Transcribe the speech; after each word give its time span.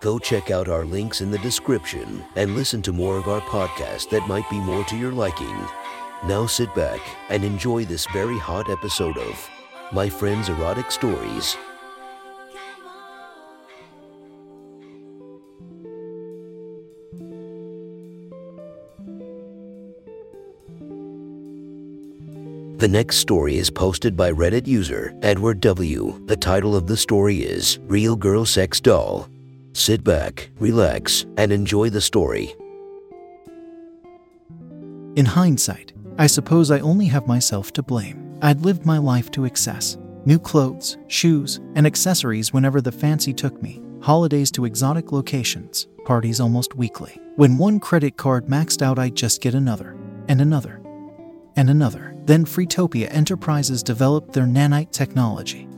Go 0.00 0.18
check 0.18 0.50
out 0.50 0.68
our 0.70 0.86
links 0.86 1.20
in 1.20 1.30
the 1.30 1.36
description 1.38 2.24
and 2.34 2.54
listen 2.54 2.80
to 2.82 2.92
more 2.92 3.18
of 3.18 3.28
our 3.28 3.42
podcast 3.42 4.08
that 4.08 4.26
might 4.26 4.48
be 4.48 4.58
more 4.58 4.82
to 4.84 4.96
your 4.96 5.12
liking. 5.12 5.54
Now 6.24 6.46
sit 6.46 6.74
back 6.74 7.00
and 7.28 7.44
enjoy 7.44 7.84
this 7.84 8.06
very 8.06 8.38
hot 8.38 8.70
episode 8.70 9.18
of 9.18 9.50
My 9.92 10.08
Friend's 10.08 10.48
Erotic 10.48 10.90
Stories. 10.90 11.54
The 22.78 22.88
next 22.88 23.18
story 23.18 23.58
is 23.58 23.68
posted 23.68 24.16
by 24.16 24.32
Reddit 24.32 24.66
user 24.66 25.14
Edward 25.20 25.60
W. 25.60 26.18
The 26.24 26.38
title 26.38 26.74
of 26.74 26.86
the 26.86 26.96
story 26.96 27.40
is 27.40 27.78
Real 27.82 28.16
Girl 28.16 28.46
Sex 28.46 28.80
Doll. 28.80 29.28
Sit 29.72 30.02
back, 30.02 30.50
relax, 30.58 31.26
and 31.36 31.52
enjoy 31.52 31.90
the 31.90 32.00
story. 32.00 32.54
In 35.16 35.26
hindsight, 35.26 35.92
I 36.18 36.26
suppose 36.26 36.70
I 36.70 36.80
only 36.80 37.06
have 37.06 37.26
myself 37.26 37.72
to 37.74 37.82
blame. 37.82 38.38
I'd 38.42 38.62
lived 38.62 38.84
my 38.84 38.98
life 38.98 39.30
to 39.32 39.44
excess. 39.44 39.96
New 40.24 40.38
clothes, 40.38 40.98
shoes, 41.06 41.60
and 41.74 41.86
accessories 41.86 42.52
whenever 42.52 42.80
the 42.80 42.92
fancy 42.92 43.32
took 43.32 43.62
me, 43.62 43.80
holidays 44.02 44.50
to 44.52 44.64
exotic 44.64 45.12
locations, 45.12 45.86
parties 46.04 46.40
almost 46.40 46.74
weekly. 46.74 47.18
When 47.36 47.56
one 47.56 47.80
credit 47.80 48.16
card 48.16 48.46
maxed 48.46 48.82
out, 48.82 48.98
I'd 48.98 49.14
just 49.14 49.40
get 49.40 49.54
another, 49.54 49.96
and 50.28 50.40
another, 50.40 50.80
and 51.56 51.70
another. 51.70 52.14
Then 52.24 52.44
Freetopia 52.44 53.08
Enterprises 53.10 53.82
developed 53.82 54.32
their 54.32 54.44
nanite 54.44 54.90
technology, 54.90 55.68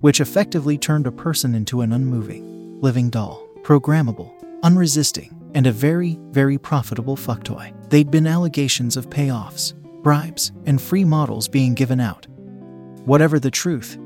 which 0.00 0.20
effectively 0.20 0.78
turned 0.78 1.06
a 1.06 1.12
person 1.12 1.54
into 1.54 1.80
an 1.80 1.92
unmoving, 1.92 2.63
living 2.84 3.08
doll, 3.08 3.48
programmable, 3.62 4.30
unresisting, 4.62 5.34
and 5.54 5.66
a 5.66 5.72
very, 5.72 6.18
very 6.32 6.58
profitable 6.58 7.16
fuck 7.16 7.42
toy. 7.42 7.72
They'd 7.88 8.10
been 8.10 8.26
allegations 8.26 8.98
of 8.98 9.08
payoffs, 9.08 9.72
bribes, 10.02 10.52
and 10.66 10.80
free 10.80 11.02
models 11.02 11.48
being 11.48 11.72
given 11.72 11.98
out. 11.98 12.26
Whatever 13.06 13.40
the 13.40 13.50
truth, 13.50 13.96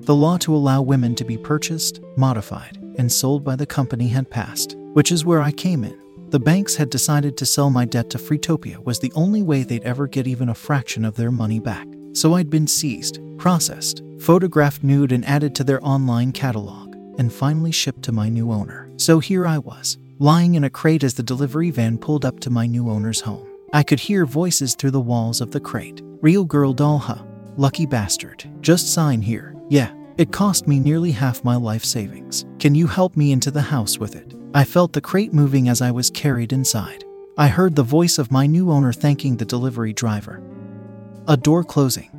the 0.00 0.16
law 0.16 0.36
to 0.38 0.52
allow 0.52 0.82
women 0.82 1.14
to 1.14 1.24
be 1.24 1.38
purchased, 1.38 2.00
modified, 2.16 2.76
and 2.98 3.10
sold 3.10 3.44
by 3.44 3.54
the 3.54 3.66
company 3.66 4.08
had 4.08 4.28
passed, 4.28 4.74
which 4.94 5.12
is 5.12 5.24
where 5.24 5.40
I 5.40 5.52
came 5.52 5.84
in. 5.84 5.96
The 6.30 6.40
banks 6.40 6.74
had 6.74 6.90
decided 6.90 7.36
to 7.36 7.46
sell 7.46 7.70
my 7.70 7.84
debt 7.84 8.10
to 8.10 8.18
Freetopia 8.18 8.82
was 8.84 8.98
the 8.98 9.12
only 9.14 9.42
way 9.42 9.62
they'd 9.62 9.84
ever 9.84 10.08
get 10.08 10.26
even 10.26 10.48
a 10.48 10.56
fraction 10.56 11.04
of 11.04 11.14
their 11.14 11.30
money 11.30 11.60
back. 11.60 11.86
So 12.14 12.34
I'd 12.34 12.50
been 12.50 12.66
seized, 12.66 13.20
processed, 13.38 14.02
photographed 14.18 14.82
nude, 14.82 15.12
and 15.12 15.24
added 15.24 15.54
to 15.54 15.64
their 15.64 15.84
online 15.86 16.32
catalog 16.32 16.87
and 17.18 17.32
finally 17.32 17.72
shipped 17.72 18.02
to 18.04 18.12
my 18.12 18.28
new 18.28 18.50
owner. 18.50 18.88
So 18.96 19.18
here 19.18 19.46
I 19.46 19.58
was, 19.58 19.98
lying 20.18 20.54
in 20.54 20.64
a 20.64 20.70
crate 20.70 21.04
as 21.04 21.14
the 21.14 21.22
delivery 21.22 21.70
van 21.70 21.98
pulled 21.98 22.24
up 22.24 22.40
to 22.40 22.50
my 22.50 22.66
new 22.66 22.88
owner's 22.88 23.20
home. 23.20 23.46
I 23.72 23.82
could 23.82 24.00
hear 24.00 24.24
voices 24.24 24.74
through 24.74 24.92
the 24.92 25.00
walls 25.00 25.40
of 25.40 25.50
the 25.50 25.60
crate. 25.60 26.00
Real 26.22 26.44
girl 26.44 26.74
huh? 26.98 27.22
Lucky 27.56 27.84
bastard. 27.84 28.48
Just 28.60 28.94
sign 28.94 29.20
here. 29.20 29.54
Yeah, 29.68 29.92
it 30.16 30.32
cost 30.32 30.66
me 30.66 30.80
nearly 30.80 31.12
half 31.12 31.44
my 31.44 31.56
life 31.56 31.84
savings. 31.84 32.46
Can 32.58 32.74
you 32.74 32.86
help 32.86 33.16
me 33.16 33.32
into 33.32 33.50
the 33.50 33.60
house 33.60 33.98
with 33.98 34.16
it? 34.16 34.34
I 34.54 34.64
felt 34.64 34.92
the 34.92 35.00
crate 35.00 35.34
moving 35.34 35.68
as 35.68 35.82
I 35.82 35.90
was 35.90 36.10
carried 36.10 36.52
inside. 36.52 37.04
I 37.36 37.48
heard 37.48 37.76
the 37.76 37.82
voice 37.82 38.18
of 38.18 38.32
my 38.32 38.46
new 38.46 38.70
owner 38.70 38.92
thanking 38.92 39.36
the 39.36 39.44
delivery 39.44 39.92
driver. 39.92 40.42
A 41.28 41.36
door 41.36 41.62
closing. 41.62 42.10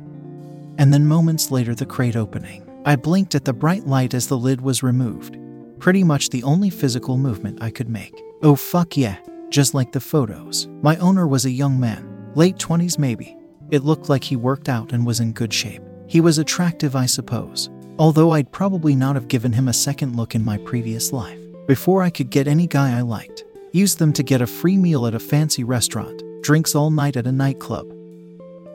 And 0.78 0.94
then 0.94 1.06
moments 1.06 1.50
later, 1.50 1.74
the 1.74 1.84
crate 1.84 2.16
opening. 2.16 2.69
I 2.84 2.96
blinked 2.96 3.34
at 3.34 3.44
the 3.44 3.52
bright 3.52 3.86
light 3.86 4.14
as 4.14 4.26
the 4.26 4.38
lid 4.38 4.62
was 4.62 4.82
removed. 4.82 5.36
Pretty 5.78 6.02
much 6.02 6.30
the 6.30 6.42
only 6.42 6.70
physical 6.70 7.18
movement 7.18 7.62
I 7.62 7.70
could 7.70 7.90
make. 7.90 8.18
Oh, 8.42 8.56
fuck 8.56 8.96
yeah, 8.96 9.18
just 9.50 9.74
like 9.74 9.92
the 9.92 10.00
photos. 10.00 10.66
My 10.80 10.96
owner 10.96 11.26
was 11.26 11.44
a 11.44 11.50
young 11.50 11.78
man, 11.78 12.32
late 12.34 12.56
20s 12.56 12.98
maybe. 12.98 13.36
It 13.70 13.84
looked 13.84 14.08
like 14.08 14.24
he 14.24 14.34
worked 14.34 14.70
out 14.70 14.92
and 14.92 15.04
was 15.04 15.20
in 15.20 15.32
good 15.32 15.52
shape. 15.52 15.82
He 16.06 16.22
was 16.22 16.38
attractive, 16.38 16.96
I 16.96 17.04
suppose, 17.04 17.68
although 17.98 18.30
I'd 18.30 18.50
probably 18.50 18.94
not 18.94 19.14
have 19.14 19.28
given 19.28 19.52
him 19.52 19.68
a 19.68 19.74
second 19.74 20.16
look 20.16 20.34
in 20.34 20.44
my 20.44 20.56
previous 20.58 21.12
life. 21.12 21.38
Before 21.66 22.02
I 22.02 22.08
could 22.08 22.30
get 22.30 22.48
any 22.48 22.66
guy 22.66 22.96
I 22.96 23.02
liked, 23.02 23.44
used 23.72 23.98
them 23.98 24.12
to 24.14 24.22
get 24.22 24.40
a 24.40 24.46
free 24.46 24.78
meal 24.78 25.06
at 25.06 25.14
a 25.14 25.20
fancy 25.20 25.64
restaurant, 25.64 26.22
drinks 26.42 26.74
all 26.74 26.90
night 26.90 27.16
at 27.16 27.26
a 27.26 27.32
nightclub. 27.32 27.90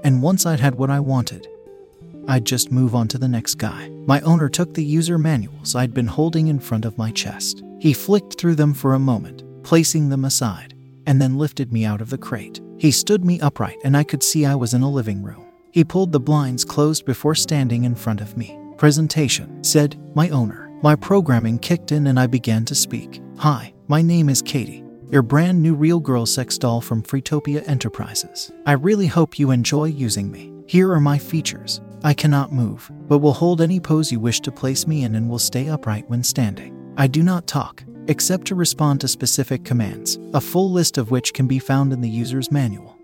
And 0.04 0.22
once 0.22 0.46
I'd 0.46 0.60
had 0.60 0.76
what 0.76 0.92
I 0.92 1.00
wanted, 1.00 1.48
I'd 2.28 2.46
just 2.46 2.72
move 2.72 2.96
on 2.96 3.08
to 3.10 3.18
the 3.18 3.28
next 3.28 3.56
guy. 3.56 3.90
My 4.08 4.20
owner 4.22 4.50
took 4.50 4.74
the 4.74 4.84
user 4.84 5.18
manuals 5.18 5.76
I'd 5.76 5.94
been 5.94 6.08
holding 6.08 6.48
in 6.48 6.60
front 6.60 6.86
of 6.86 6.98
my 6.98 7.12
chest. 7.12 7.64
He 7.80 7.94
flicked 7.94 8.40
through 8.40 8.56
them 8.56 8.74
for 8.74 8.94
a 8.94 9.00
moment, 9.00 9.44
placing 9.64 10.10
them 10.10 10.26
aside, 10.26 10.74
and 11.06 11.22
then 11.22 11.38
lifted 11.38 11.72
me 11.72 11.86
out 11.86 12.02
of 12.02 12.10
the 12.10 12.18
crate. 12.18 12.62
He 12.78 12.92
stood 12.92 13.24
me 13.24 13.40
upright, 13.40 13.78
and 13.84 13.96
I 13.96 14.04
could 14.04 14.24
see 14.24 14.46
I 14.46 14.56
was 14.56 14.74
in 14.74 14.82
a 14.82 14.90
living 14.90 15.22
room. 15.22 15.46
He 15.72 15.84
pulled 15.84 16.12
the 16.12 16.20
blinds 16.20 16.66
closed 16.66 17.06
before 17.06 17.36
standing 17.36 17.84
in 17.84 17.96
front 17.96 18.22
of 18.22 18.38
me. 18.38 18.58
Presentation, 18.78 19.64
said 19.64 19.98
my 20.16 20.30
owner. 20.30 20.72
My 20.82 20.96
programming 20.96 21.60
kicked 21.60 21.92
in 21.92 22.08
and 22.08 22.20
I 22.20 22.28
began 22.28 22.66
to 22.66 22.76
speak. 22.76 23.22
Hi, 23.38 23.74
my 23.88 24.02
name 24.02 24.30
is 24.30 24.42
Katie, 24.42 24.84
your 25.10 25.22
brand 25.22 25.62
new 25.62 25.76
real 25.76 26.00
girl 26.00 26.26
sex 26.26 26.58
doll 26.58 26.82
from 26.82 27.04
Freetopia 27.04 27.68
Enterprises. 27.68 28.52
I 28.66 28.74
really 28.74 29.08
hope 29.08 29.40
you 29.40 29.52
enjoy 29.52 29.86
using 29.86 30.32
me. 30.32 30.52
Here 30.68 30.92
are 30.92 31.00
my 31.00 31.18
features. 31.18 31.82
I 32.06 32.14
cannot 32.14 32.54
move, 32.54 32.92
but 33.08 33.18
will 33.18 33.34
hold 33.34 33.62
any 33.62 33.80
pose 33.80 34.12
you 34.12 34.20
wish 34.20 34.40
to 34.42 34.52
place 34.52 34.86
me 34.86 35.06
in 35.06 35.16
and 35.16 35.28
will 35.28 35.40
stay 35.40 35.70
upright 35.70 36.08
when 36.08 36.22
standing. 36.22 36.94
I 36.98 37.08
do 37.08 37.24
not 37.24 37.48
talk, 37.48 37.84
except 38.08 38.46
to 38.46 38.54
respond 38.54 39.02
to 39.02 39.08
specific 39.08 39.66
commands, 39.66 40.20
a 40.36 40.40
full 40.40 40.72
list 40.72 41.00
of 41.00 41.10
which 41.10 41.34
can 41.34 41.48
be 41.48 41.58
found 41.58 41.92
in 41.92 42.02
the 42.02 42.10
user's 42.10 42.52
manual. 42.52 42.96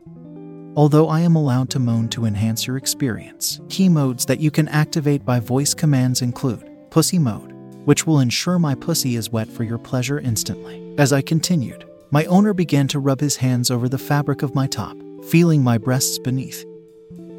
Although 0.75 1.09
I 1.09 1.21
am 1.21 1.35
allowed 1.35 1.71
to 1.71 1.79
moan 1.79 2.09
to 2.09 2.25
enhance 2.25 2.67
your 2.67 2.77
experience, 2.77 3.59
key 3.69 3.89
modes 3.89 4.23
that 4.27 4.39
you 4.39 4.51
can 4.51 4.67
activate 4.67 5.25
by 5.25 5.39
voice 5.39 5.73
commands 5.73 6.21
include 6.21 6.69
Pussy 6.91 7.17
Mode, 7.17 7.53
which 7.85 8.05
will 8.05 8.19
ensure 8.19 8.59
my 8.59 8.75
pussy 8.75 9.15
is 9.15 9.31
wet 9.31 9.49
for 9.49 9.63
your 9.63 9.79
pleasure 9.79 10.19
instantly. 10.19 10.93
As 10.99 11.11
I 11.11 11.23
continued, 11.23 11.89
my 12.11 12.25
owner 12.25 12.53
began 12.53 12.87
to 12.89 12.99
rub 12.99 13.19
his 13.19 13.37
hands 13.37 13.71
over 13.71 13.89
the 13.89 13.97
fabric 13.97 14.43
of 14.43 14.53
my 14.53 14.67
top, 14.67 14.95
feeling 15.27 15.63
my 15.63 15.79
breasts 15.79 16.19
beneath 16.19 16.65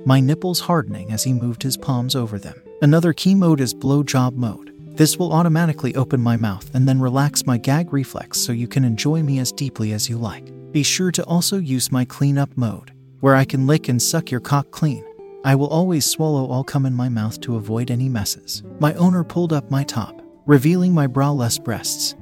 my 0.04 0.20
nipples 0.20 0.60
hardening 0.60 1.12
as 1.12 1.24
he 1.24 1.32
moved 1.32 1.62
his 1.62 1.76
palms 1.76 2.16
over 2.16 2.38
them. 2.38 2.60
Another 2.82 3.12
key 3.12 3.34
mode 3.34 3.60
is 3.60 3.74
blowjob 3.74 4.34
mode. 4.34 4.72
This 4.96 5.16
will 5.16 5.32
automatically 5.32 5.94
open 5.94 6.20
my 6.20 6.36
mouth 6.36 6.74
and 6.74 6.86
then 6.86 7.00
relax 7.00 7.46
my 7.46 7.56
gag 7.56 7.92
reflex 7.92 8.38
so 8.38 8.52
you 8.52 8.68
can 8.68 8.84
enjoy 8.84 9.22
me 9.22 9.38
as 9.38 9.52
deeply 9.52 9.92
as 9.92 10.08
you 10.08 10.18
like. 10.18 10.52
Be 10.72 10.82
sure 10.82 11.12
to 11.12 11.24
also 11.24 11.58
use 11.58 11.92
my 11.92 12.04
cleanup 12.04 12.56
mode, 12.56 12.92
where 13.20 13.34
I 13.34 13.44
can 13.44 13.66
lick 13.66 13.88
and 13.88 14.00
suck 14.00 14.30
your 14.30 14.40
cock 14.40 14.70
clean. 14.70 15.04
I 15.44 15.54
will 15.54 15.68
always 15.68 16.04
swallow 16.04 16.46
all 16.46 16.64
cum 16.64 16.86
in 16.86 16.94
my 16.94 17.08
mouth 17.08 17.40
to 17.40 17.56
avoid 17.56 17.90
any 17.90 18.08
messes. 18.08 18.62
My 18.80 18.94
owner 18.94 19.24
pulled 19.24 19.52
up 19.52 19.70
my 19.70 19.82
top, 19.82 20.22
revealing 20.46 20.92
my 20.92 21.06
braless 21.06 21.62
breasts, 21.62 22.14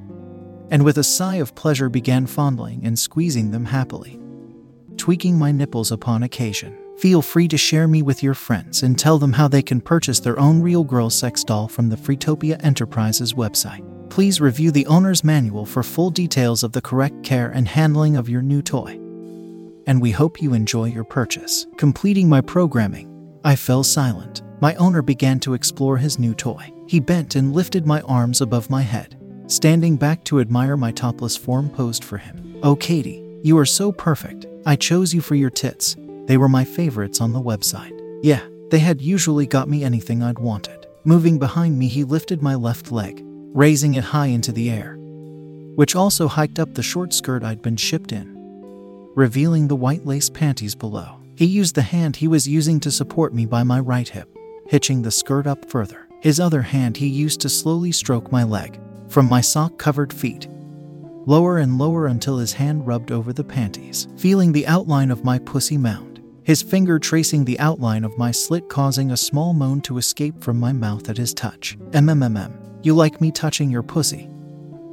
and 0.70 0.84
with 0.84 0.98
a 0.98 1.04
sigh 1.04 1.36
of 1.36 1.54
pleasure 1.54 1.88
began 1.88 2.26
fondling 2.26 2.84
and 2.84 2.98
squeezing 2.98 3.50
them 3.50 3.64
happily, 3.64 4.18
tweaking 4.96 5.38
my 5.38 5.52
nipples 5.52 5.90
upon 5.90 6.22
occasion. 6.22 6.76
Feel 7.00 7.22
free 7.22 7.48
to 7.48 7.56
share 7.56 7.88
me 7.88 8.02
with 8.02 8.22
your 8.22 8.34
friends 8.34 8.82
and 8.82 8.98
tell 8.98 9.18
them 9.18 9.32
how 9.32 9.48
they 9.48 9.62
can 9.62 9.80
purchase 9.80 10.20
their 10.20 10.38
own 10.38 10.60
Real 10.60 10.84
Girl 10.84 11.08
sex 11.08 11.42
doll 11.42 11.66
from 11.66 11.88
the 11.88 11.96
Freetopia 11.96 12.62
Enterprises 12.62 13.32
website. 13.32 13.82
Please 14.10 14.38
review 14.38 14.70
the 14.70 14.84
owner's 14.84 15.24
manual 15.24 15.64
for 15.64 15.82
full 15.82 16.10
details 16.10 16.62
of 16.62 16.72
the 16.72 16.82
correct 16.82 17.22
care 17.22 17.48
and 17.52 17.66
handling 17.66 18.16
of 18.16 18.28
your 18.28 18.42
new 18.42 18.60
toy. 18.60 19.00
And 19.86 20.02
we 20.02 20.10
hope 20.10 20.42
you 20.42 20.52
enjoy 20.52 20.88
your 20.88 21.04
purchase. 21.04 21.66
Completing 21.78 22.28
my 22.28 22.42
programming, 22.42 23.08
I 23.44 23.56
fell 23.56 23.82
silent. 23.82 24.42
My 24.60 24.74
owner 24.74 25.00
began 25.00 25.40
to 25.40 25.54
explore 25.54 25.96
his 25.96 26.18
new 26.18 26.34
toy. 26.34 26.70
He 26.86 27.00
bent 27.00 27.34
and 27.34 27.54
lifted 27.54 27.86
my 27.86 28.02
arms 28.02 28.42
above 28.42 28.68
my 28.68 28.82
head, 28.82 29.18
standing 29.46 29.96
back 29.96 30.22
to 30.24 30.40
admire 30.40 30.76
my 30.76 30.92
topless 30.92 31.34
form 31.34 31.70
posed 31.70 32.04
for 32.04 32.18
him. 32.18 32.58
Oh, 32.62 32.76
Katie, 32.76 33.24
you 33.42 33.56
are 33.56 33.64
so 33.64 33.90
perfect. 33.90 34.44
I 34.66 34.76
chose 34.76 35.14
you 35.14 35.22
for 35.22 35.34
your 35.34 35.48
tits. 35.48 35.96
They 36.30 36.36
were 36.36 36.48
my 36.48 36.62
favorites 36.62 37.20
on 37.20 37.32
the 37.32 37.42
website. 37.42 37.90
Yeah, 38.22 38.46
they 38.70 38.78
had 38.78 39.02
usually 39.02 39.48
got 39.48 39.68
me 39.68 39.82
anything 39.82 40.22
I'd 40.22 40.38
wanted. 40.38 40.86
Moving 41.02 41.40
behind 41.40 41.76
me, 41.76 41.88
he 41.88 42.04
lifted 42.04 42.40
my 42.40 42.54
left 42.54 42.92
leg, 42.92 43.20
raising 43.52 43.94
it 43.94 44.04
high 44.04 44.26
into 44.26 44.52
the 44.52 44.70
air, 44.70 44.94
which 45.74 45.96
also 45.96 46.28
hiked 46.28 46.60
up 46.60 46.72
the 46.74 46.84
short 46.84 47.12
skirt 47.12 47.42
I'd 47.42 47.62
been 47.62 47.76
shipped 47.76 48.12
in. 48.12 48.36
revealing 49.16 49.66
the 49.66 49.74
white 49.74 50.06
lace 50.06 50.30
panties 50.30 50.76
below. 50.76 51.18
He 51.34 51.46
used 51.46 51.74
the 51.74 51.82
hand 51.82 52.14
he 52.14 52.28
was 52.28 52.46
using 52.46 52.78
to 52.78 52.92
support 52.92 53.34
me 53.34 53.44
by 53.44 53.64
my 53.64 53.80
right 53.80 54.08
hip, 54.08 54.28
hitching 54.68 55.02
the 55.02 55.10
skirt 55.10 55.48
up 55.48 55.68
further. 55.68 56.06
His 56.20 56.38
other 56.38 56.62
hand 56.62 56.96
he 56.96 57.08
used 57.08 57.40
to 57.40 57.48
slowly 57.48 57.90
stroke 57.90 58.30
my 58.30 58.44
leg, 58.44 58.78
from 59.08 59.28
my 59.28 59.40
sock 59.40 59.78
covered 59.78 60.12
feet, 60.12 60.46
lower 61.26 61.58
and 61.58 61.76
lower 61.76 62.06
until 62.06 62.38
his 62.38 62.52
hand 62.52 62.86
rubbed 62.86 63.10
over 63.10 63.32
the 63.32 63.42
panties, 63.42 64.06
feeling 64.16 64.52
the 64.52 64.68
outline 64.68 65.10
of 65.10 65.24
my 65.24 65.40
pussy 65.40 65.76
mound. 65.76 66.09
His 66.50 66.62
finger 66.62 66.98
tracing 66.98 67.44
the 67.44 67.60
outline 67.60 68.02
of 68.02 68.18
my 68.18 68.32
slit, 68.32 68.68
causing 68.68 69.12
a 69.12 69.16
small 69.16 69.54
moan 69.54 69.80
to 69.82 69.98
escape 69.98 70.42
from 70.42 70.58
my 70.58 70.72
mouth 70.72 71.08
at 71.08 71.16
his 71.16 71.32
touch. 71.32 71.78
MMMM, 71.92 72.84
you 72.84 72.92
like 72.92 73.20
me 73.20 73.30
touching 73.30 73.70
your 73.70 73.84
pussy? 73.84 74.28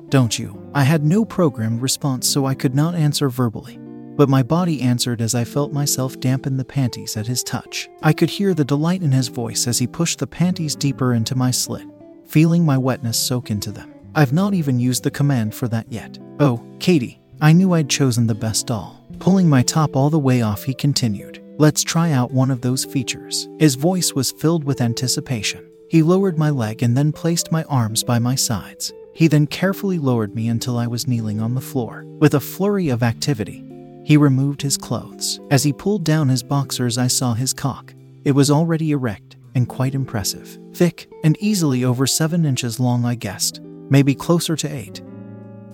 Don't 0.09 0.37
you? 0.37 0.69
I 0.75 0.83
had 0.83 1.03
no 1.03 1.25
programmed 1.25 1.81
response, 1.81 2.27
so 2.27 2.45
I 2.45 2.53
could 2.53 2.75
not 2.75 2.93
answer 2.93 3.27
verbally. 3.27 3.79
But 3.79 4.29
my 4.29 4.43
body 4.43 4.83
answered 4.83 5.19
as 5.19 5.33
I 5.33 5.45
felt 5.45 5.73
myself 5.73 6.19
dampen 6.19 6.57
the 6.57 6.63
panties 6.63 7.17
at 7.17 7.25
his 7.25 7.41
touch. 7.41 7.89
I 8.03 8.13
could 8.13 8.29
hear 8.29 8.53
the 8.53 8.63
delight 8.63 9.01
in 9.01 9.11
his 9.11 9.27
voice 9.27 9.65
as 9.65 9.79
he 9.79 9.87
pushed 9.87 10.19
the 10.19 10.27
panties 10.27 10.75
deeper 10.75 11.15
into 11.15 11.33
my 11.33 11.49
slit, 11.49 11.87
feeling 12.27 12.65
my 12.65 12.77
wetness 12.77 13.17
soak 13.17 13.49
into 13.49 13.71
them. 13.71 13.91
I've 14.13 14.31
not 14.31 14.53
even 14.53 14.79
used 14.79 15.01
the 15.01 15.09
command 15.09 15.55
for 15.55 15.67
that 15.69 15.91
yet. 15.91 16.19
Oh, 16.39 16.63
Katie, 16.77 17.19
I 17.41 17.51
knew 17.51 17.73
I'd 17.73 17.89
chosen 17.89 18.27
the 18.27 18.35
best 18.35 18.67
doll. 18.67 19.03
Pulling 19.17 19.49
my 19.49 19.63
top 19.63 19.95
all 19.95 20.11
the 20.11 20.19
way 20.19 20.43
off, 20.43 20.63
he 20.63 20.75
continued. 20.75 21.43
Let's 21.59 21.83
try 21.83 22.11
out 22.11 22.31
one 22.31 22.51
of 22.51 22.61
those 22.61 22.85
features. 22.85 23.49
His 23.57 23.73
voice 23.73 24.13
was 24.13 24.31
filled 24.31 24.63
with 24.63 24.79
anticipation. 24.79 25.67
He 25.89 26.03
lowered 26.03 26.37
my 26.37 26.51
leg 26.51 26.83
and 26.83 26.95
then 26.95 27.11
placed 27.11 27.51
my 27.51 27.63
arms 27.63 28.03
by 28.03 28.19
my 28.19 28.35
sides. 28.35 28.93
He 29.13 29.27
then 29.27 29.47
carefully 29.47 29.97
lowered 29.97 30.35
me 30.35 30.49
until 30.49 30.77
I 30.77 30.85
was 30.85 31.07
kneeling 31.07 31.41
on 31.41 31.55
the 31.55 31.61
floor. 31.61 32.03
With 32.19 32.35
a 32.35 32.39
flurry 32.39 32.89
of 32.89 33.01
activity, 33.01 33.63
he 34.03 34.17
removed 34.17 34.61
his 34.61 34.77
clothes. 34.77 35.39
As 35.49 35.63
he 35.63 35.73
pulled 35.73 36.03
down 36.03 36.29
his 36.29 36.43
boxers, 36.43 36.99
I 36.99 37.07
saw 37.07 37.33
his 37.33 37.53
cock. 37.53 37.95
It 38.23 38.33
was 38.33 38.51
already 38.51 38.91
erect 38.91 39.35
and 39.55 39.67
quite 39.67 39.95
impressive. 39.95 40.59
Thick 40.75 41.09
and 41.23 41.35
easily 41.39 41.83
over 41.83 42.05
seven 42.05 42.45
inches 42.45 42.79
long, 42.79 43.03
I 43.03 43.15
guessed. 43.15 43.61
Maybe 43.89 44.13
closer 44.13 44.55
to 44.55 44.71
eight. 44.71 45.01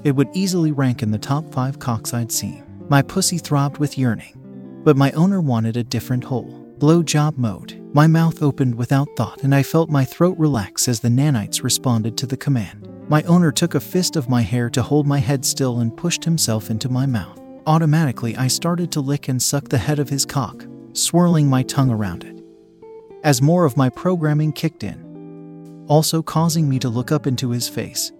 It 0.06 0.16
would 0.16 0.30
easily 0.34 0.72
rank 0.72 1.04
in 1.04 1.12
the 1.12 1.18
top 1.18 1.52
five 1.54 1.80
cocks 1.80 2.14
I'd 2.14 2.32
seen. 2.32 2.64
My 2.88 3.02
pussy 3.02 3.38
throbbed 3.38 3.80
with 3.80 3.98
yearning, 3.98 4.40
but 4.84 4.98
my 4.98 5.12
owner 5.12 5.42
wanted 5.42 5.78
a 5.78 5.84
different 5.84 6.24
hole. 6.24 6.60
Blow 6.78 7.04
job 7.04 7.38
mode. 7.38 7.80
My 7.94 8.08
mouth 8.08 8.42
opened 8.42 8.76
without 8.76 9.08
thought, 9.16 9.44
and 9.44 9.54
I 9.56 9.64
felt 9.64 9.90
my 9.90 10.04
throat 10.04 10.38
relax 10.38 10.88
as 10.88 11.00
the 11.00 11.10
nanites 11.10 11.64
responded 11.64 12.18
to 12.18 12.26
the 12.26 12.38
command. 12.38 12.90
My 13.10 13.22
owner 13.24 13.52
took 13.52 13.76
a 13.76 13.80
fist 13.80 14.16
of 14.16 14.30
my 14.30 14.42
hair 14.42 14.70
to 14.72 14.82
hold 14.82 15.06
my 15.06 15.20
head 15.20 15.46
still 15.46 15.80
and 15.80 15.96
pushed 15.96 16.24
himself 16.24 16.70
into 16.70 16.90
my 16.90 17.06
mouth. 17.06 17.40
Automatically, 17.66 18.36
I 18.36 18.48
started 18.48 18.92
to 18.92 19.02
lick 19.02 19.28
and 19.28 19.42
suck 19.42 19.70
the 19.70 19.78
head 19.78 20.00
of 20.00 20.10
his 20.10 20.26
cock, 20.26 20.66
swirling 20.94 21.48
my 21.48 21.64
tongue 21.64 21.92
around 21.92 22.24
it. 22.24 22.44
As 23.24 23.42
more 23.42 23.66
of 23.66 23.78
my 23.78 23.90
programming 23.90 24.52
kicked 24.52 24.84
in, 24.84 25.86
also 25.88 26.22
causing 26.22 26.68
me 26.68 26.80
to 26.80 26.90
look 26.90 27.12
up 27.12 27.28
into 27.28 27.52
his 27.52 27.70
face. 27.70 28.12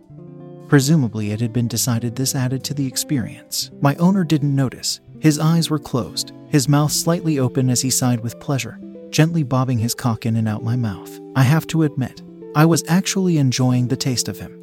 Presumably, 0.68 1.32
it 1.32 1.42
had 1.42 1.54
been 1.54 1.68
decided 1.68 2.16
this 2.16 2.36
added 2.36 2.64
to 2.64 2.74
the 2.74 2.88
experience. 2.88 3.70
My 3.82 3.96
owner 3.96 4.24
didn't 4.24 4.56
notice. 4.56 5.02
His 5.24 5.40
eyes 5.40 5.70
were 5.70 5.80
closed, 5.80 6.34
his 6.50 6.68
mouth 6.68 6.92
slightly 6.92 7.40
open 7.40 7.70
as 7.70 7.80
he 7.80 7.90
sighed 7.90 8.20
with 8.20 8.42
pleasure, 8.42 8.78
gently 9.10 9.42
bobbing 9.42 9.80
his 9.80 9.96
cock 9.96 10.26
in 10.26 10.36
and 10.36 10.50
out 10.50 10.66
my 10.66 10.76
mouth. 10.76 11.18
I 11.34 11.44
have 11.44 11.66
to 11.68 11.84
admit, 11.84 12.22
I 12.56 12.66
was 12.66 12.84
actually 12.90 13.38
enjoying 13.38 13.88
the 13.88 13.96
taste 13.96 14.28
of 14.28 14.38
him. 14.38 14.60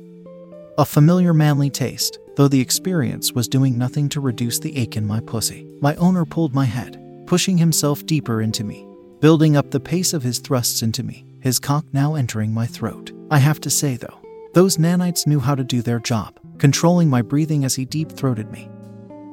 A 0.77 0.85
familiar 0.85 1.33
manly 1.33 1.71
taste, 1.71 2.19
though 2.37 2.47
the 2.47 2.61
experience 2.61 3.33
was 3.33 3.49
doing 3.49 3.79
nothing 3.79 4.11
to 4.11 4.21
reduce 4.21 4.59
the 4.59 4.77
ache 4.77 4.99
in 4.99 5.07
my 5.07 5.21
pussy. 5.21 5.67
My 5.81 5.95
owner 5.97 6.27
pulled 6.27 6.55
my 6.55 6.67
head, 6.67 7.03
pushing 7.27 7.56
himself 7.56 8.05
deeper 8.05 8.43
into 8.43 8.63
me, 8.63 8.87
building 9.21 9.56
up 9.56 9.71
the 9.71 9.81
pace 9.81 10.13
of 10.13 10.23
his 10.23 10.41
thrusts 10.41 10.83
into 10.83 11.03
me, 11.03 11.25
his 11.41 11.59
cock 11.59 11.87
now 11.95 12.17
entering 12.17 12.53
my 12.53 12.67
throat. 12.67 13.13
I 13.31 13.39
have 13.39 13.61
to 13.61 13.71
say, 13.71 13.97
though, 13.97 14.21
those 14.53 14.77
nanites 14.77 15.27
knew 15.27 15.41
how 15.41 15.55
to 15.55 15.65
do 15.65 15.81
their 15.81 16.01
job, 16.01 16.39
controlling 16.59 17.09
my 17.09 17.23
breathing 17.23 17.65
as 17.65 17.77
he 17.77 17.87
deep 17.87 18.13
throated 18.13 18.51
me. 18.51 18.69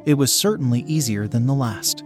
It 0.08 0.18
was 0.18 0.32
certainly 0.32 0.86
easier 0.88 1.28
than 1.28 1.46
the 1.46 1.54
last, 1.54 2.06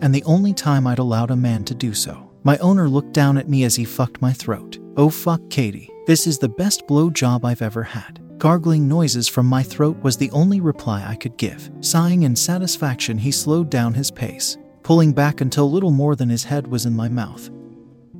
and 0.00 0.14
the 0.14 0.24
only 0.24 0.54
time 0.54 0.86
I'd 0.86 0.98
allowed 0.98 1.30
a 1.30 1.36
man 1.36 1.64
to 1.64 1.74
do 1.74 1.92
so. 1.92 2.30
My 2.44 2.56
owner 2.58 2.88
looked 2.88 3.12
down 3.12 3.36
at 3.36 3.46
me 3.46 3.64
as 3.64 3.76
he 3.76 3.84
fucked 3.84 4.22
my 4.22 4.32
throat. 4.32 4.78
Oh 4.96 5.10
fuck, 5.10 5.42
Katie. 5.50 5.90
This 6.06 6.26
is 6.26 6.38
the 6.38 6.48
best 6.48 6.86
blow 6.86 7.10
job 7.10 7.44
I've 7.44 7.60
ever 7.60 7.82
had. 7.82 8.22
Gargling 8.38 8.88
noises 8.88 9.28
from 9.28 9.44
my 9.44 9.62
throat 9.62 9.98
was 10.02 10.16
the 10.16 10.30
only 10.30 10.62
reply 10.62 11.04
I 11.06 11.14
could 11.14 11.36
give. 11.36 11.70
Sighing 11.82 12.22
in 12.22 12.34
satisfaction, 12.34 13.18
he 13.18 13.30
slowed 13.30 13.68
down 13.68 13.92
his 13.92 14.10
pace, 14.10 14.56
pulling 14.82 15.12
back 15.12 15.42
until 15.42 15.70
little 15.70 15.90
more 15.90 16.16
than 16.16 16.30
his 16.30 16.44
head 16.44 16.66
was 16.66 16.86
in 16.86 16.96
my 16.96 17.10
mouth. 17.10 17.50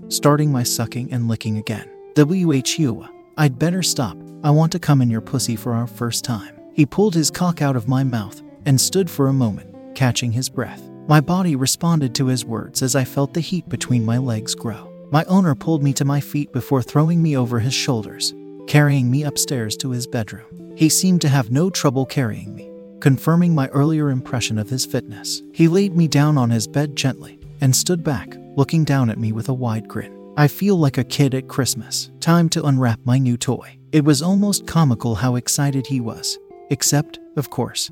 Starting 0.08 0.52
my 0.52 0.62
sucking 0.62 1.10
and 1.10 1.26
licking 1.26 1.56
again. 1.56 1.88
WHU, 2.16 3.08
I'd 3.38 3.58
better 3.58 3.82
stop. 3.82 4.18
I 4.44 4.50
want 4.50 4.72
to 4.72 4.78
come 4.78 5.00
in 5.00 5.08
your 5.08 5.22
pussy 5.22 5.56
for 5.56 5.72
our 5.72 5.86
first 5.86 6.22
time. 6.22 6.54
He 6.74 6.84
pulled 6.84 7.14
his 7.14 7.30
cock 7.30 7.62
out 7.62 7.76
of 7.76 7.88
my 7.88 8.04
mouth 8.04 8.42
and 8.66 8.80
stood 8.80 9.08
for 9.08 9.28
a 9.28 9.32
moment, 9.32 9.74
catching 9.94 10.32
his 10.32 10.48
breath. 10.48 10.82
My 11.08 11.20
body 11.20 11.56
responded 11.56 12.14
to 12.16 12.26
his 12.26 12.44
words 12.44 12.82
as 12.82 12.94
I 12.94 13.04
felt 13.04 13.32
the 13.32 13.40
heat 13.40 13.68
between 13.68 14.04
my 14.04 14.18
legs 14.18 14.54
grow. 14.54 14.92
My 15.10 15.24
owner 15.24 15.54
pulled 15.54 15.82
me 15.82 15.92
to 15.94 16.04
my 16.04 16.20
feet 16.20 16.52
before 16.52 16.82
throwing 16.82 17.22
me 17.22 17.36
over 17.36 17.60
his 17.60 17.74
shoulders 17.74 18.34
carrying 18.66 19.10
me 19.10 19.22
upstairs 19.22 19.76
to 19.78 19.90
his 19.90 20.06
bedroom. 20.06 20.74
He 20.76 20.88
seemed 20.88 21.20
to 21.22 21.28
have 21.28 21.50
no 21.50 21.70
trouble 21.70 22.04
carrying 22.04 22.54
me, 22.54 22.70
confirming 23.00 23.54
my 23.54 23.68
earlier 23.68 24.10
impression 24.10 24.58
of 24.58 24.68
his 24.68 24.84
fitness. 24.84 25.42
He 25.52 25.68
laid 25.68 25.96
me 25.96 26.08
down 26.08 26.36
on 26.36 26.50
his 26.50 26.66
bed 26.66 26.96
gently 26.96 27.38
and 27.60 27.74
stood 27.74 28.04
back, 28.04 28.36
looking 28.56 28.84
down 28.84 29.08
at 29.08 29.18
me 29.18 29.32
with 29.32 29.48
a 29.48 29.54
wide 29.54 29.88
grin. 29.88 30.12
I 30.36 30.48
feel 30.48 30.76
like 30.76 30.98
a 30.98 31.04
kid 31.04 31.34
at 31.34 31.48
Christmas. 31.48 32.10
Time 32.20 32.48
to 32.50 32.64
unwrap 32.64 33.00
my 33.04 33.16
new 33.18 33.38
toy. 33.38 33.78
It 33.92 34.04
was 34.04 34.20
almost 34.20 34.66
comical 34.66 35.14
how 35.14 35.36
excited 35.36 35.86
he 35.86 36.00
was. 36.00 36.38
Except, 36.68 37.18
of 37.36 37.48
course, 37.48 37.90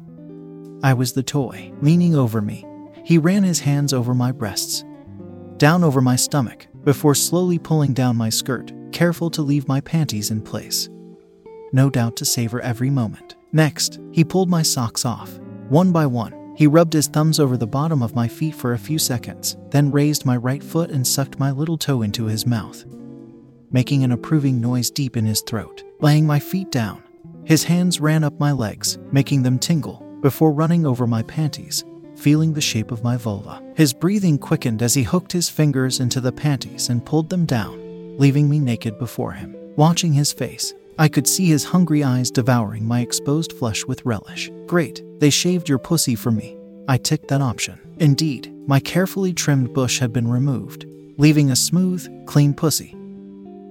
I 0.85 0.93
was 0.93 1.15
the 1.15 1.23
toy. 1.23 1.73
Leaning 1.81 2.15
over 2.15 2.43
me, 2.43 2.67
he 3.05 3.17
ran 3.17 3.43
his 3.43 3.61
hands 3.61 3.95
over 3.95 4.13
my 4.13 4.33
breasts, 4.33 4.85
down 5.57 5.83
over 5.83 6.03
my 6.03 6.15
stomach, 6.15 6.67
before 6.85 7.15
slowly 7.15 7.59
pulling 7.59 7.95
down 7.95 8.19
my 8.19 8.29
skirt 8.29 8.71
careful 8.93 9.31
to 9.31 9.41
leave 9.41 9.67
my 9.67 9.81
panties 9.81 10.31
in 10.31 10.43
place. 10.43 10.91
No 11.73 11.89
doubt 11.89 12.17
to 12.19 12.27
savor 12.27 12.61
every 12.61 12.91
moment. 12.91 13.35
Next, 13.51 13.99
he 14.13 14.25
pulled 14.25 14.51
my 14.51 14.61
socks 14.61 15.07
off. 15.07 15.39
One 15.71 15.91
by 15.91 16.05
one, 16.05 16.53
he 16.55 16.67
rubbed 16.67 16.93
his 16.93 17.07
thumbs 17.07 17.41
over 17.41 17.57
the 17.57 17.67
bottom 17.67 18.03
of 18.03 18.15
my 18.15 18.29
feet 18.29 18.55
for 18.55 18.75
a 18.75 18.79
few 18.79 18.99
seconds, 18.99 19.57
then 19.71 19.91
raised 19.91 20.27
my 20.27 20.37
right 20.37 20.63
foot 20.63 20.91
and 20.91 21.07
sucked 21.07 21.39
my 21.39 21.51
little 21.51 21.79
toe 21.79 22.03
into 22.03 22.27
his 22.27 22.47
mouth, 22.47 22.85
making 23.71 24.05
an 24.05 24.13
approving 24.13 24.61
noise 24.61 24.91
deep 24.91 25.17
in 25.17 25.25
his 25.25 25.41
throat. 25.41 25.83
Laying 26.01 26.27
my 26.27 26.39
feet 26.39 26.71
down, 26.71 27.03
his 27.45 27.65
hands 27.65 28.01
ran 28.01 28.23
up 28.23 28.39
my 28.39 28.53
legs, 28.53 28.99
making 29.11 29.45
them 29.45 29.59
tingle, 29.59 30.04
before 30.25 30.53
running 30.53 30.87
over 30.87 31.07
my 31.07 31.23
panties, 31.25 31.85
feeling 32.17 32.55
the 32.55 32.61
shape 32.61 32.91
of 32.91 33.05
my 33.05 33.15
vulva. 33.15 33.63
His 33.77 33.93
breathing 33.93 34.39
quickened 34.39 34.81
as 34.81 34.95
he 34.95 35.03
hooked 35.03 35.31
his 35.31 35.51
fingers 35.51 36.01
into 36.01 36.19
the 36.19 36.33
panties 36.33 36.89
and 36.89 37.05
pulled 37.05 37.29
them 37.29 37.45
down, 37.45 38.17
leaving 38.17 38.49
me 38.49 38.59
naked 38.59 38.99
before 38.99 39.33
him. 39.33 39.55
Watching 39.77 40.15
his 40.15 40.33
face, 40.33 40.73
I 40.99 41.09
could 41.09 41.27
see 41.27 41.49
his 41.49 41.65
hungry 41.65 42.03
eyes 42.03 42.31
devouring 42.31 42.87
my 42.87 43.01
exposed 43.01 43.53
flesh 43.53 43.85
with 43.85 44.07
relish. 44.07 44.51
Great, 44.65 45.03
they 45.21 45.29
shaved 45.29 45.69
your 45.69 45.79
pussy 45.79 46.15
for 46.15 46.31
me. 46.31 46.57
I 46.89 46.97
ticked 46.97 47.29
that 47.29 47.43
option. 47.43 47.79
Indeed, 47.99 48.51
my 48.67 48.81
carefully 48.81 49.35
trimmed 49.35 49.75
bush 49.75 49.99
had 49.99 50.15
been 50.15 50.27
removed, 50.27 50.87
leaving 51.19 51.51
a 51.51 51.57
smooth, 51.57 52.09
clean 52.25 52.55
pussy, 52.55 52.97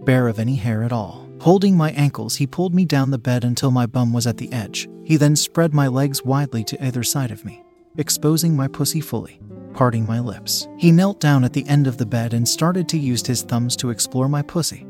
bare 0.06 0.28
of 0.28 0.38
any 0.38 0.56
hair 0.56 0.84
at 0.84 0.92
all. 0.92 1.23
Holding 1.44 1.76
my 1.76 1.92
ankles, 1.92 2.38
he 2.38 2.48
pulled 2.48 2.74
me 2.74 2.86
down 2.86 3.12
the 3.12 3.18
bed 3.18 3.44
until 3.44 3.70
my 3.70 3.86
bum 3.86 4.14
was 4.14 4.26
at 4.26 4.38
the 4.38 4.50
edge. 4.54 4.88
He 5.04 5.18
then 5.18 5.36
spread 5.36 5.74
my 5.74 5.88
legs 5.90 6.24
widely 6.24 6.64
to 6.64 6.82
either 6.82 7.04
side 7.04 7.32
of 7.32 7.44
me, 7.44 7.62
exposing 7.98 8.56
my 8.56 8.70
pussy 8.70 9.02
fully 9.02 9.42
parting 9.74 10.06
my 10.06 10.20
lips. 10.20 10.70
He 10.78 10.92
knelt 10.92 11.20
down 11.20 11.44
at 11.44 11.52
the 11.52 11.68
end 11.68 11.86
of 11.86 11.98
the 11.98 12.06
bed 12.06 12.34
and 12.34 12.48
started 12.48 12.88
to 12.90 12.98
use 12.98 13.26
his 13.26 13.42
thumbs 13.42 13.76
to 13.78 13.90
explore 13.90 14.30
my 14.30 14.42
pussy. 14.42 14.86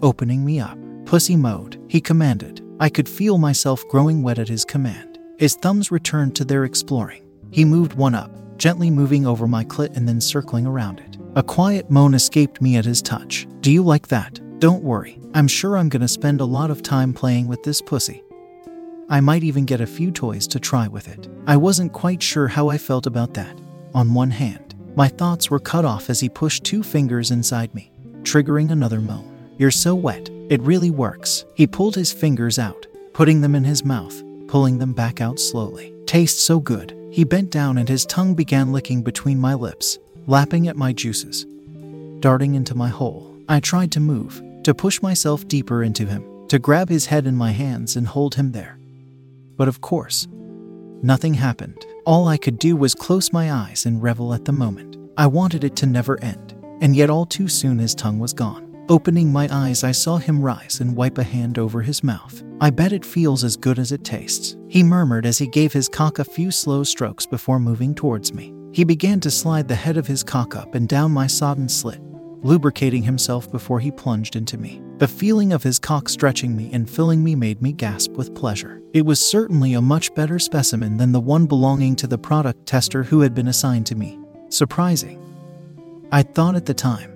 Opening 0.00 0.44
me 0.44 0.60
up. 0.60 0.78
Pussy 1.04 1.36
mode, 1.36 1.78
he 1.88 2.00
commanded. 2.00 2.64
I 2.80 2.88
could 2.88 3.08
feel 3.08 3.36
myself 3.36 3.86
growing 3.88 4.22
wet 4.22 4.38
at 4.38 4.48
his 4.48 4.64
command. 4.64 5.18
His 5.38 5.56
thumbs 5.56 5.90
returned 5.90 6.34
to 6.36 6.44
their 6.44 6.64
exploring. 6.64 7.26
He 7.50 7.64
moved 7.64 7.92
one 7.92 8.14
up, 8.14 8.30
gently 8.56 8.90
moving 8.90 9.26
over 9.26 9.46
my 9.46 9.64
clit 9.64 9.94
and 9.96 10.08
then 10.08 10.20
circling 10.20 10.66
around 10.66 11.00
it. 11.00 11.18
A 11.34 11.42
quiet 11.42 11.90
moan 11.90 12.14
escaped 12.14 12.62
me 12.62 12.76
at 12.76 12.86
his 12.86 13.02
touch. 13.02 13.46
Do 13.60 13.70
you 13.70 13.82
like 13.82 14.08
that? 14.08 14.40
Don't 14.58 14.82
worry, 14.82 15.18
I'm 15.36 15.48
sure 15.48 15.76
I'm 15.76 15.90
gonna 15.90 16.08
spend 16.08 16.40
a 16.40 16.46
lot 16.46 16.70
of 16.70 16.82
time 16.82 17.12
playing 17.12 17.46
with 17.46 17.62
this 17.62 17.82
pussy. 17.82 18.24
I 19.10 19.20
might 19.20 19.44
even 19.44 19.66
get 19.66 19.82
a 19.82 19.86
few 19.86 20.10
toys 20.10 20.46
to 20.46 20.58
try 20.58 20.88
with 20.88 21.08
it. 21.08 21.28
I 21.46 21.58
wasn't 21.58 21.92
quite 21.92 22.22
sure 22.22 22.48
how 22.48 22.70
I 22.70 22.78
felt 22.78 23.06
about 23.06 23.34
that 23.34 23.60
on 23.92 24.14
one 24.14 24.30
hand. 24.30 24.74
My 24.96 25.08
thoughts 25.08 25.50
were 25.50 25.58
cut 25.58 25.84
off 25.84 26.08
as 26.08 26.20
he 26.20 26.30
pushed 26.30 26.64
two 26.64 26.82
fingers 26.82 27.32
inside 27.32 27.74
me, 27.74 27.92
triggering 28.22 28.70
another 28.70 28.98
moan. 28.98 29.30
You're 29.58 29.70
so 29.70 29.94
wet, 29.94 30.30
it 30.48 30.62
really 30.62 30.88
works. 30.88 31.44
He 31.54 31.66
pulled 31.66 31.96
his 31.96 32.14
fingers 32.14 32.58
out, 32.58 32.86
putting 33.12 33.42
them 33.42 33.54
in 33.54 33.64
his 33.64 33.84
mouth, 33.84 34.22
pulling 34.48 34.78
them 34.78 34.94
back 34.94 35.20
out 35.20 35.38
slowly. 35.38 35.92
Tastes 36.06 36.40
so 36.40 36.60
good, 36.60 36.96
He 37.10 37.24
bent 37.24 37.50
down 37.50 37.76
and 37.76 37.90
his 37.90 38.06
tongue 38.06 38.34
began 38.34 38.72
licking 38.72 39.02
between 39.02 39.38
my 39.38 39.52
lips, 39.52 39.98
lapping 40.26 40.66
at 40.66 40.76
my 40.76 40.94
juices. 40.94 41.44
Darting 42.20 42.54
into 42.54 42.74
my 42.74 42.88
hole, 42.88 43.36
I 43.50 43.60
tried 43.60 43.92
to 43.92 44.00
move, 44.00 44.42
to 44.66 44.74
push 44.74 45.00
myself 45.00 45.46
deeper 45.46 45.84
into 45.84 46.04
him, 46.04 46.24
to 46.48 46.58
grab 46.58 46.88
his 46.88 47.06
head 47.06 47.24
in 47.24 47.36
my 47.36 47.52
hands 47.52 47.94
and 47.94 48.04
hold 48.04 48.34
him 48.34 48.50
there. 48.50 48.76
But 49.56 49.68
of 49.68 49.80
course, 49.80 50.26
nothing 51.04 51.34
happened. 51.34 51.86
All 52.04 52.26
I 52.26 52.36
could 52.36 52.58
do 52.58 52.74
was 52.74 52.92
close 52.92 53.32
my 53.32 53.52
eyes 53.52 53.86
and 53.86 54.02
revel 54.02 54.34
at 54.34 54.44
the 54.44 54.50
moment. 54.50 54.96
I 55.16 55.28
wanted 55.28 55.62
it 55.62 55.76
to 55.76 55.86
never 55.86 56.20
end, 56.20 56.56
and 56.80 56.96
yet 56.96 57.10
all 57.10 57.26
too 57.26 57.46
soon 57.46 57.78
his 57.78 57.94
tongue 57.94 58.18
was 58.18 58.32
gone. 58.32 58.84
Opening 58.88 59.32
my 59.32 59.46
eyes, 59.52 59.84
I 59.84 59.92
saw 59.92 60.16
him 60.16 60.42
rise 60.42 60.80
and 60.80 60.96
wipe 60.96 61.18
a 61.18 61.22
hand 61.22 61.60
over 61.60 61.80
his 61.80 62.02
mouth. 62.02 62.42
I 62.60 62.70
bet 62.70 62.92
it 62.92 63.06
feels 63.06 63.44
as 63.44 63.56
good 63.56 63.78
as 63.78 63.92
it 63.92 64.02
tastes, 64.02 64.56
he 64.66 64.82
murmured 64.82 65.26
as 65.26 65.38
he 65.38 65.46
gave 65.46 65.72
his 65.72 65.88
cock 65.88 66.18
a 66.18 66.24
few 66.24 66.50
slow 66.50 66.82
strokes 66.82 67.24
before 67.24 67.60
moving 67.60 67.94
towards 67.94 68.34
me. 68.34 68.52
He 68.72 68.82
began 68.82 69.20
to 69.20 69.30
slide 69.30 69.68
the 69.68 69.76
head 69.76 69.96
of 69.96 70.08
his 70.08 70.24
cock 70.24 70.56
up 70.56 70.74
and 70.74 70.88
down 70.88 71.12
my 71.12 71.28
sodden 71.28 71.68
slit, 71.68 72.00
lubricating 72.46 73.02
himself 73.02 73.50
before 73.50 73.80
he 73.80 73.90
plunged 73.90 74.36
into 74.36 74.56
me. 74.56 74.80
The 74.98 75.08
feeling 75.08 75.52
of 75.52 75.62
his 75.62 75.78
cock 75.78 76.08
stretching 76.08 76.56
me 76.56 76.70
and 76.72 76.88
filling 76.88 77.22
me 77.22 77.34
made 77.34 77.60
me 77.60 77.72
gasp 77.72 78.12
with 78.12 78.34
pleasure. 78.34 78.80
It 78.94 79.04
was 79.04 79.18
certainly 79.18 79.74
a 79.74 79.82
much 79.82 80.14
better 80.14 80.38
specimen 80.38 80.96
than 80.96 81.12
the 81.12 81.20
one 81.20 81.46
belonging 81.46 81.96
to 81.96 82.06
the 82.06 82.16
product 82.16 82.64
tester 82.64 83.02
who 83.02 83.20
had 83.20 83.34
been 83.34 83.48
assigned 83.48 83.86
to 83.86 83.96
me. 83.96 84.18
Surprising. 84.48 85.20
I 86.12 86.22
thought 86.22 86.54
at 86.54 86.66
the 86.66 86.74
time. 86.74 87.12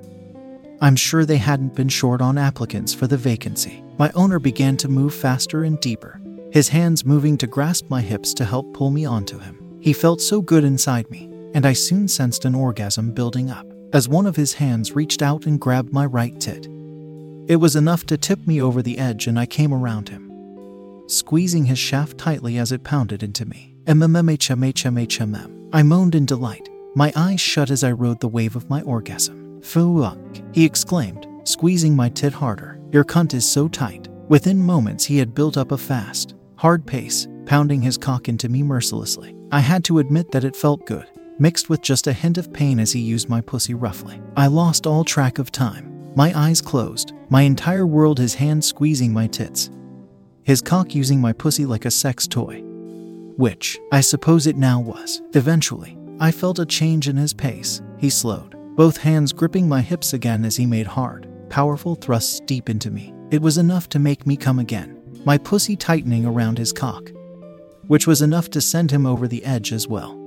I'm 0.82 0.96
sure 0.96 1.24
they 1.24 1.36
hadn't 1.36 1.76
been 1.76 1.88
short 1.88 2.20
on 2.20 2.36
applicants 2.36 2.92
for 2.92 3.06
the 3.06 3.16
vacancy. 3.16 3.84
My 3.98 4.10
owner 4.14 4.40
began 4.40 4.76
to 4.78 4.88
move 4.88 5.14
faster 5.14 5.62
and 5.62 5.78
deeper, 5.80 6.20
his 6.52 6.68
hands 6.68 7.04
moving 7.04 7.38
to 7.38 7.46
grasp 7.46 7.88
my 7.88 8.00
hips 8.00 8.34
to 8.34 8.44
help 8.44 8.74
pull 8.74 8.90
me 8.90 9.04
onto 9.04 9.38
him. 9.38 9.78
He 9.80 9.92
felt 9.92 10.20
so 10.20 10.40
good 10.40 10.64
inside 10.64 11.08
me, 11.10 11.30
and 11.54 11.64
I 11.64 11.74
soon 11.74 12.08
sensed 12.08 12.44
an 12.44 12.54
orgasm 12.54 13.12
building 13.12 13.50
up 13.50 13.69
as 13.92 14.08
one 14.08 14.26
of 14.26 14.36
his 14.36 14.54
hands 14.54 14.92
reached 14.92 15.22
out 15.22 15.46
and 15.46 15.60
grabbed 15.60 15.92
my 15.92 16.06
right 16.06 16.38
tit. 16.40 16.66
It 17.48 17.56
was 17.56 17.76
enough 17.76 18.06
to 18.06 18.16
tip 18.16 18.46
me 18.46 18.62
over 18.62 18.82
the 18.82 18.98
edge, 18.98 19.26
and 19.26 19.38
I 19.38 19.46
came 19.46 19.74
around 19.74 20.08
him, 20.08 20.30
squeezing 21.08 21.64
his 21.64 21.78
shaft 21.78 22.16
tightly 22.18 22.58
as 22.58 22.70
it 22.70 22.84
pounded 22.84 23.22
into 23.22 23.44
me. 23.44 23.74
MMMHMHMHMM. 23.86 25.70
I 25.72 25.82
moaned 25.82 26.14
in 26.14 26.26
delight, 26.26 26.68
my 26.94 27.12
eyes 27.16 27.40
shut 27.40 27.70
as 27.70 27.82
I 27.82 27.92
rode 27.92 28.20
the 28.20 28.28
wave 28.28 28.56
of 28.56 28.68
my 28.68 28.82
orgasm. 28.82 29.60
Fuck, 29.62 30.18
he 30.52 30.64
exclaimed, 30.64 31.26
squeezing 31.44 31.96
my 31.96 32.08
tit 32.08 32.32
harder. 32.32 32.80
Your 32.92 33.04
cunt 33.04 33.34
is 33.34 33.48
so 33.48 33.68
tight. 33.68 34.08
Within 34.28 34.58
moments, 34.58 35.04
he 35.04 35.18
had 35.18 35.34
built 35.34 35.56
up 35.56 35.72
a 35.72 35.78
fast, 35.78 36.34
hard 36.56 36.86
pace, 36.86 37.26
pounding 37.46 37.82
his 37.82 37.98
cock 37.98 38.28
into 38.28 38.48
me 38.48 38.62
mercilessly. 38.62 39.34
I 39.50 39.60
had 39.60 39.82
to 39.84 39.98
admit 39.98 40.30
that 40.30 40.44
it 40.44 40.54
felt 40.54 40.86
good, 40.86 41.06
mixed 41.40 41.68
with 41.68 41.80
just 41.80 42.06
a 42.06 42.12
hint 42.12 42.38
of 42.38 42.52
pain 42.52 42.78
as 42.78 42.92
he 42.92 43.00
used 43.00 43.28
my 43.28 43.40
pussy 43.40 43.74
roughly. 43.74 44.20
I 44.36 44.46
lost 44.46 44.86
all 44.86 45.02
track 45.02 45.38
of 45.38 45.50
time. 45.50 46.12
My 46.14 46.38
eyes 46.38 46.60
closed, 46.60 47.14
my 47.30 47.42
entire 47.42 47.86
world 47.86 48.18
his 48.18 48.34
hand 48.34 48.64
squeezing 48.64 49.12
my 49.12 49.26
tits, 49.26 49.70
his 50.42 50.60
cock 50.60 50.94
using 50.94 51.20
my 51.20 51.32
pussy 51.32 51.64
like 51.64 51.84
a 51.84 51.90
sex 51.90 52.26
toy. 52.26 52.60
Which, 53.36 53.78
I 53.92 54.00
suppose 54.00 54.46
it 54.46 54.56
now 54.56 54.80
was. 54.80 55.22
Eventually, 55.34 55.96
I 56.18 56.30
felt 56.30 56.58
a 56.58 56.66
change 56.66 57.08
in 57.08 57.16
his 57.16 57.32
pace. 57.32 57.80
He 57.98 58.10
slowed, 58.10 58.54
both 58.76 58.98
hands 58.98 59.32
gripping 59.32 59.68
my 59.68 59.80
hips 59.80 60.12
again 60.12 60.44
as 60.44 60.56
he 60.56 60.66
made 60.66 60.86
hard, 60.86 61.28
powerful 61.48 61.94
thrusts 61.94 62.40
deep 62.40 62.68
into 62.68 62.90
me. 62.90 63.14
It 63.30 63.40
was 63.40 63.56
enough 63.56 63.88
to 63.90 63.98
make 63.98 64.26
me 64.26 64.36
come 64.36 64.58
again, 64.58 65.00
my 65.24 65.38
pussy 65.38 65.76
tightening 65.76 66.26
around 66.26 66.58
his 66.58 66.72
cock, 66.72 67.12
which 67.86 68.06
was 68.06 68.20
enough 68.20 68.50
to 68.50 68.60
send 68.60 68.90
him 68.90 69.06
over 69.06 69.26
the 69.26 69.44
edge 69.44 69.72
as 69.72 69.86
well. 69.86 70.19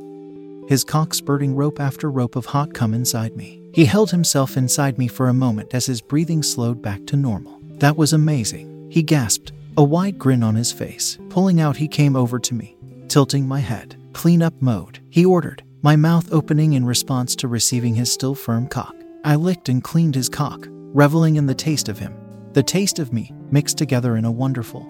His 0.67 0.83
cock 0.83 1.13
spurting 1.13 1.55
rope 1.55 1.79
after 1.79 2.09
rope 2.09 2.35
of 2.35 2.45
hot 2.45 2.73
cum 2.73 2.93
inside 2.93 3.35
me. 3.35 3.61
He 3.73 3.85
held 3.85 4.11
himself 4.11 4.55
inside 4.55 4.97
me 4.97 5.07
for 5.07 5.27
a 5.27 5.33
moment 5.33 5.73
as 5.73 5.85
his 5.85 6.01
breathing 6.01 6.43
slowed 6.43 6.81
back 6.81 7.05
to 7.07 7.15
normal. 7.15 7.59
That 7.79 7.97
was 7.97 8.13
amazing, 8.13 8.89
he 8.89 9.03
gasped, 9.03 9.51
a 9.77 9.83
wide 9.83 10.19
grin 10.19 10.43
on 10.43 10.55
his 10.55 10.71
face. 10.71 11.17
Pulling 11.29 11.59
out, 11.59 11.77
he 11.77 11.87
came 11.87 12.15
over 12.15 12.39
to 12.39 12.53
me, 12.53 12.77
tilting 13.07 13.47
my 13.47 13.59
head. 13.59 13.97
Clean 14.13 14.41
up 14.41 14.53
mode, 14.61 14.99
he 15.09 15.25
ordered, 15.25 15.63
my 15.81 15.95
mouth 15.95 16.31
opening 16.31 16.73
in 16.73 16.85
response 16.85 17.35
to 17.37 17.47
receiving 17.47 17.95
his 17.95 18.11
still 18.11 18.35
firm 18.35 18.67
cock. 18.67 18.95
I 19.25 19.35
licked 19.35 19.69
and 19.69 19.83
cleaned 19.83 20.15
his 20.15 20.29
cock, 20.29 20.67
reveling 20.69 21.35
in 21.35 21.47
the 21.47 21.55
taste 21.55 21.89
of 21.89 21.99
him, 21.99 22.15
the 22.53 22.63
taste 22.63 22.99
of 22.99 23.11
me, 23.11 23.33
mixed 23.51 23.77
together 23.77 24.15
in 24.15 24.25
a 24.25 24.31
wonderful, 24.31 24.87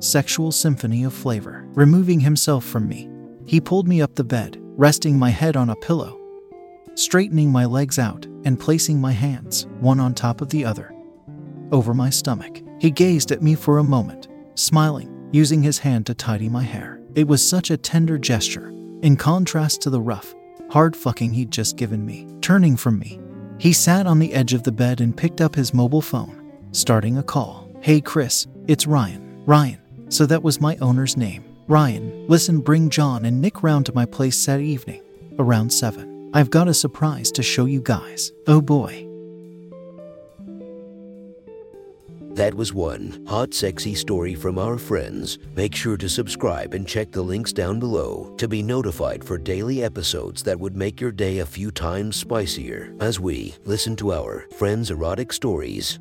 sexual 0.00 0.50
symphony 0.52 1.04
of 1.04 1.14
flavor. 1.14 1.64
Removing 1.74 2.20
himself 2.20 2.64
from 2.64 2.88
me, 2.88 3.08
he 3.46 3.60
pulled 3.60 3.86
me 3.86 4.02
up 4.02 4.16
the 4.16 4.24
bed, 4.24 4.61
resting 4.76 5.18
my 5.18 5.30
head 5.30 5.56
on 5.56 5.70
a 5.70 5.76
pillow, 5.76 6.18
straightening 6.94 7.50
my 7.50 7.64
legs 7.64 7.98
out, 7.98 8.26
and 8.44 8.58
placing 8.58 9.00
my 9.00 9.12
hands, 9.12 9.66
one 9.80 10.00
on 10.00 10.14
top 10.14 10.40
of 10.40 10.48
the 10.48 10.64
other, 10.64 10.94
over 11.70 11.94
my 11.94 12.10
stomach. 12.10 12.60
He 12.80 12.90
gazed 12.90 13.32
at 13.32 13.42
me 13.42 13.54
for 13.54 13.78
a 13.78 13.84
moment, 13.84 14.28
smiling, 14.54 15.28
using 15.32 15.62
his 15.62 15.78
hand 15.78 16.06
to 16.06 16.14
tidy 16.14 16.48
my 16.48 16.62
hair. 16.62 17.00
It 17.14 17.28
was 17.28 17.46
such 17.46 17.70
a 17.70 17.76
tender 17.76 18.18
gesture, 18.18 18.68
in 19.02 19.16
contrast 19.16 19.82
to 19.82 19.90
the 19.90 20.00
rough, 20.00 20.34
hard 20.70 20.96
fucking 20.96 21.32
he'd 21.32 21.50
just 21.50 21.76
given 21.76 22.04
me. 22.04 22.26
Turning 22.40 22.76
from 22.76 22.98
me, 22.98 23.20
he 23.58 23.72
sat 23.72 24.06
on 24.06 24.18
the 24.18 24.32
edge 24.32 24.54
of 24.54 24.62
the 24.62 24.72
bed 24.72 25.00
and 25.00 25.16
picked 25.16 25.40
up 25.40 25.54
his 25.54 25.74
mobile 25.74 26.02
phone, 26.02 26.52
starting 26.72 27.18
a 27.18 27.22
call. 27.22 27.70
Hey 27.80 28.00
Chris, 28.00 28.46
it's 28.66 28.86
Ryan. 28.86 29.42
Ryan. 29.44 29.78
So 30.08 30.26
that 30.26 30.42
was 30.42 30.60
my 30.60 30.76
owner's 30.78 31.16
name. 31.16 31.51
Ryan, 31.72 32.26
listen, 32.28 32.60
bring 32.60 32.90
John 32.90 33.24
and 33.24 33.40
Nick 33.40 33.62
round 33.62 33.86
to 33.86 33.94
my 33.94 34.04
place 34.04 34.44
that 34.44 34.60
evening, 34.60 35.00
around 35.38 35.72
7. 35.72 36.30
I've 36.34 36.50
got 36.50 36.68
a 36.68 36.74
surprise 36.74 37.32
to 37.32 37.42
show 37.42 37.64
you 37.64 37.80
guys. 37.80 38.30
Oh 38.46 38.60
boy. 38.60 39.08
That 42.34 42.52
was 42.52 42.74
one 42.74 43.24
hot, 43.26 43.54
sexy 43.54 43.94
story 43.94 44.34
from 44.34 44.58
our 44.58 44.76
friends. 44.76 45.38
Make 45.56 45.74
sure 45.74 45.96
to 45.96 46.10
subscribe 46.10 46.74
and 46.74 46.86
check 46.86 47.10
the 47.10 47.22
links 47.22 47.54
down 47.54 47.80
below 47.80 48.34
to 48.36 48.46
be 48.46 48.62
notified 48.62 49.24
for 49.24 49.38
daily 49.38 49.82
episodes 49.82 50.42
that 50.42 50.60
would 50.60 50.76
make 50.76 51.00
your 51.00 51.10
day 51.10 51.38
a 51.38 51.46
few 51.46 51.70
times 51.70 52.22
spicier 52.22 52.94
as 53.00 53.18
we 53.18 53.54
listen 53.64 53.96
to 53.96 54.12
our 54.12 54.46
friends' 54.58 54.90
erotic 54.90 55.32
stories. 55.32 55.98